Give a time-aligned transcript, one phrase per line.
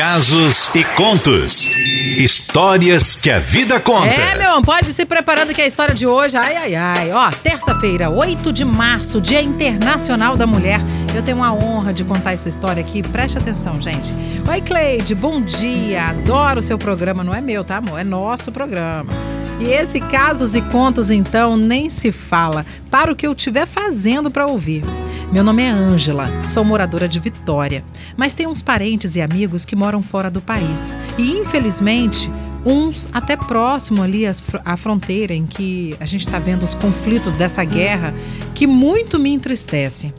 [0.00, 1.66] Casos e contos.
[2.16, 4.06] Histórias que a vida conta.
[4.06, 7.12] É, meu, pode se preparando que a história de hoje, ai, ai, ai.
[7.12, 10.80] Ó, terça-feira, 8 de março, Dia Internacional da Mulher.
[11.14, 13.02] Eu tenho a honra de contar essa história aqui.
[13.02, 14.10] Preste atenção, gente.
[14.48, 16.06] Oi, Cleide, bom dia.
[16.06, 17.22] Adoro o seu programa.
[17.22, 18.00] Não é meu, tá, amor?
[18.00, 19.12] É nosso programa.
[19.60, 22.64] E esse Casos e Contos, então, nem se fala.
[22.90, 24.82] Para o que eu estiver fazendo para ouvir.
[25.30, 27.84] Meu nome é Ângela, sou moradora de Vitória,
[28.16, 30.96] mas tenho uns parentes e amigos que moram fora do país.
[31.18, 32.30] E infelizmente,
[32.64, 34.24] uns até próximo ali
[34.64, 38.14] à fronteira em que a gente está vendo os conflitos dessa guerra
[38.54, 40.12] que muito me entristece.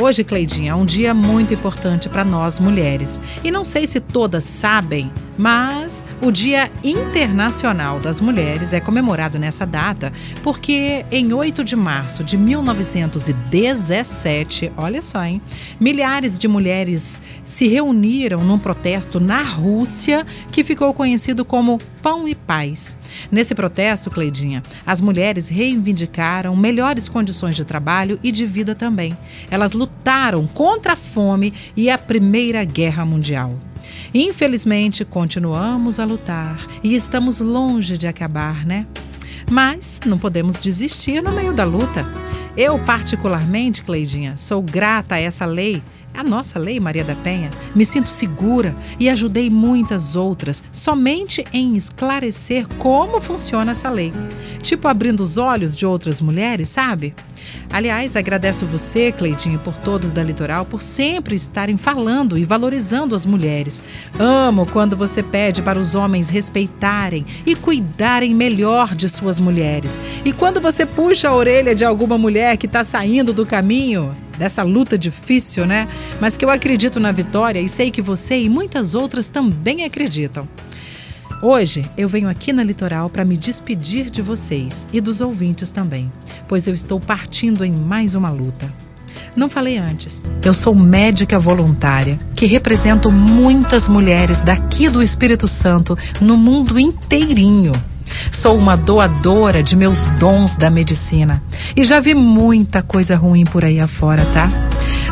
[0.00, 3.20] Hoje, Cleidinha, é um dia muito importante para nós mulheres.
[3.44, 9.66] E não sei se todas sabem, mas o Dia Internacional das Mulheres é comemorado nessa
[9.66, 10.10] data
[10.42, 15.40] porque em 8 de março de 1917, olha só, hein?
[15.80, 22.34] Milhares de mulheres se reuniram num protesto na Rússia que ficou conhecido como Pão e
[22.34, 22.96] Paz.
[23.30, 29.16] Nesse protesto, Cleidinha, as mulheres reivindicaram melhores condições de trabalho e de vida também.
[29.50, 33.54] Elas lutaram contra a fome e a Primeira Guerra Mundial.
[34.12, 38.86] Infelizmente, continuamos a lutar e estamos longe de acabar, né?
[39.50, 42.06] Mas não podemos desistir no meio da luta.
[42.56, 45.82] Eu, particularmente, Cleidinha, sou grata a essa lei
[46.14, 51.76] a nossa lei Maria da Penha, me sinto segura e ajudei muitas outras somente em
[51.76, 54.12] esclarecer como funciona essa lei.
[54.62, 57.14] Tipo abrindo os olhos de outras mulheres, sabe?
[57.70, 63.26] Aliás, agradeço você, Cleidinho, por todos da Litoral, por sempre estarem falando e valorizando as
[63.26, 63.82] mulheres.
[64.18, 70.00] Amo quando você pede para os homens respeitarem e cuidarem melhor de suas mulheres.
[70.24, 74.62] E quando você puxa a orelha de alguma mulher que está saindo do caminho, dessa
[74.62, 75.88] luta difícil, né?
[76.20, 80.48] Mas que eu acredito na vitória e sei que você e muitas outras também acreditam.
[81.42, 86.10] Hoje eu venho aqui na Litoral para me despedir de vocês e dos ouvintes também,
[86.48, 88.72] pois eu estou partindo em mais uma luta.
[89.36, 95.96] Não falei antes, eu sou médica voluntária que represento muitas mulheres daqui do Espírito Santo
[96.20, 97.72] no mundo inteirinho.
[98.32, 101.42] Sou uma doadora de meus dons da medicina
[101.76, 104.50] e já vi muita coisa ruim por aí afora, tá?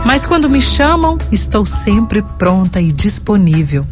[0.04, 3.86] Mas quando me chamam, estou sempre pronta e disponível.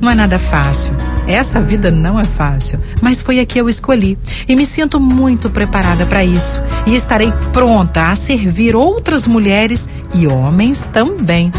[0.00, 0.92] Não é nada fácil.
[1.26, 5.48] Essa vida não é fácil, mas foi a que eu escolhi e me sinto muito
[5.48, 11.50] preparada para isso e estarei pronta a servir outras mulheres e homens também,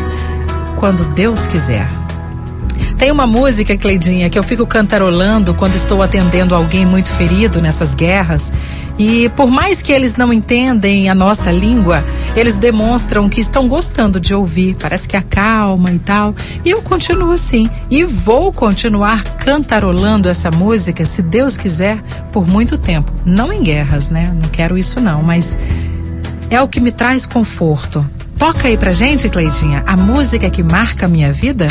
[0.80, 2.05] quando Deus quiser.
[2.98, 7.94] Tem uma música, Cleidinha, que eu fico cantarolando quando estou atendendo alguém muito ferido nessas
[7.94, 8.42] guerras.
[8.98, 12.02] E por mais que eles não entendem a nossa língua,
[12.38, 14.78] eles demonstram que estão gostando de ouvir.
[14.80, 16.34] Parece que acalma e tal.
[16.64, 17.70] E eu continuo assim.
[17.92, 22.02] E vou continuar cantarolando essa música, se Deus quiser,
[22.32, 23.12] por muito tempo.
[23.26, 24.34] Não em guerras, né?
[24.42, 25.46] Não quero isso não, mas
[26.50, 28.06] é o que me traz conforto.
[28.38, 31.68] Toca aí pra gente, Cleitinha, a música que marca a minha vida.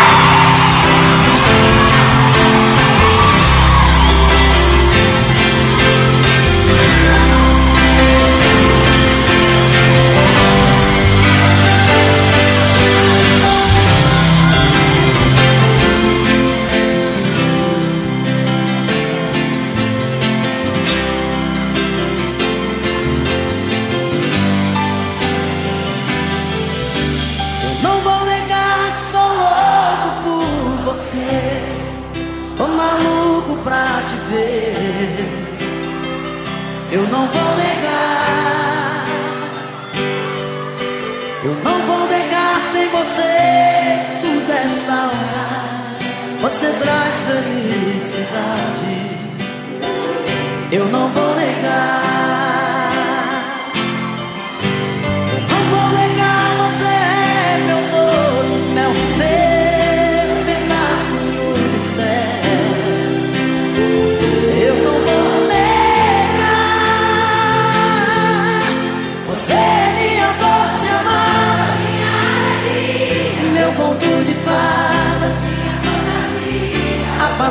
[36.95, 39.07] Eu não vou negar.
[41.43, 43.35] Eu não vou negar sem você
[44.21, 45.45] tudo essa hora.
[46.41, 48.95] Você traz felicidade.
[50.71, 51.24] Eu não vou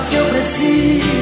[0.01, 1.12] que eu preciso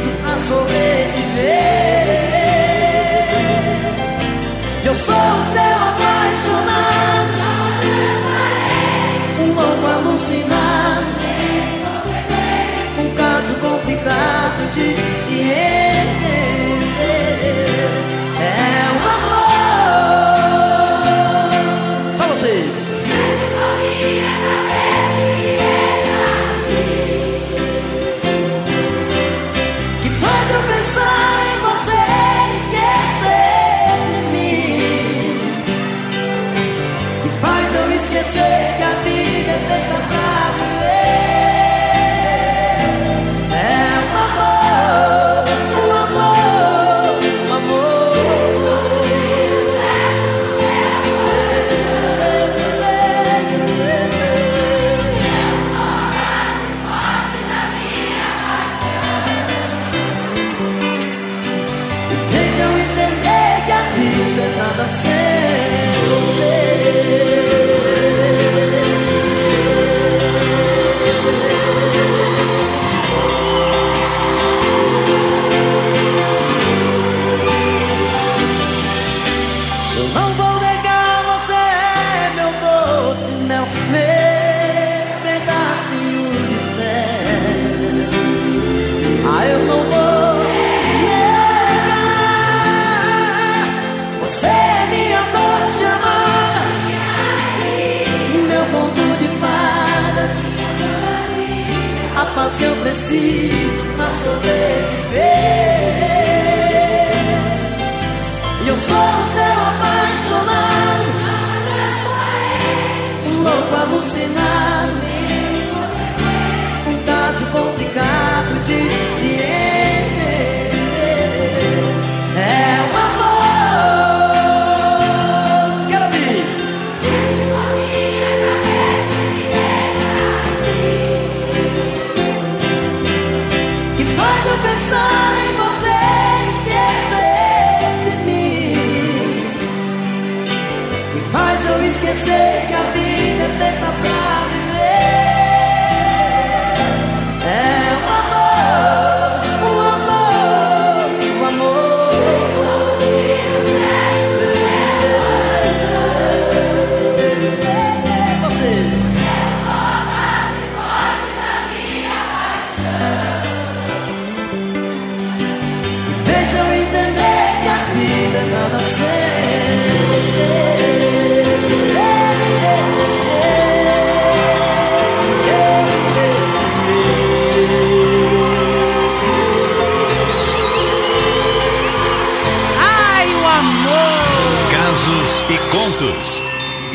[102.41, 105.70] paz que eu preciso pra sobreviver.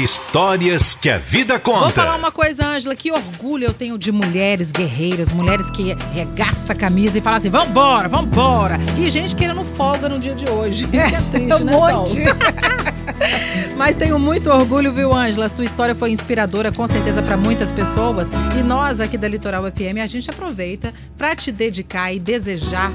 [0.07, 1.93] Histórias que a vida Vou conta.
[1.93, 6.77] falar uma coisa, Ângela, que orgulho eu tenho de mulheres guerreiras, mulheres que regaça a
[6.77, 8.79] camisa e falam assim, vambora, vambora.
[8.97, 10.85] E gente querendo folga no dia de hoje.
[10.95, 12.23] Isso que é triste, um né, monte.
[13.77, 15.49] Mas tenho muito orgulho, viu, Ângela?
[15.49, 18.31] Sua história foi inspiradora, com certeza, para muitas pessoas.
[18.57, 22.93] E nós aqui da Litoral FM, a gente aproveita para te dedicar e desejar.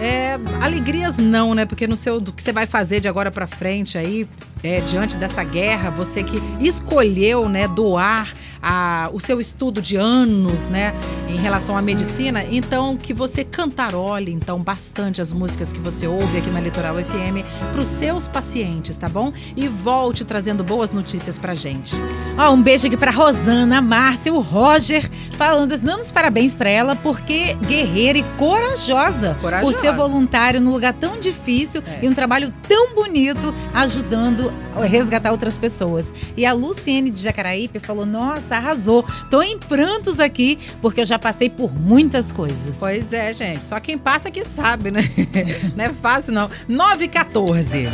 [0.00, 1.66] É, alegrias não, né?
[1.66, 4.28] Porque no seu do que você vai fazer de agora para frente aí,
[4.62, 8.32] é, diante dessa guerra, você que escolheu, né, doar
[8.62, 10.94] a, o seu estudo de anos, né,
[11.28, 16.38] em relação à medicina, então que você cantarole então bastante as músicas que você ouve
[16.38, 19.32] aqui na Litoral FM para os seus pacientes, tá bom?
[19.56, 21.94] E volte trazendo boas notícias pra gente.
[22.36, 26.96] Ó, um beijo aqui pra Rosana, Márcia, o Roger, falando, dando os parabéns pra ela,
[26.96, 29.72] porque guerreira e corajosa, Corajosa.
[29.72, 32.00] por ser voluntária num lugar tão difícil É.
[32.04, 36.12] e um trabalho tão bonito, ajudando a resgatar outras pessoas.
[36.36, 41.18] E a Luciene de Jacaraípe falou, nossa, arrasou, tô em prantos aqui, porque eu já
[41.18, 42.78] passei por muitas coisas.
[42.78, 43.64] Pois é, gente.
[43.64, 45.00] Só quem passa que sabe, né?
[45.76, 46.50] não é fácil, não.
[46.66, 47.84] 9 e 14.